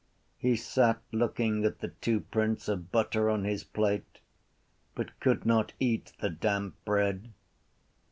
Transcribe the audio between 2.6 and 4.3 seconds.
of butter on his plate